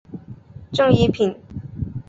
[0.71, 1.39] 正一品。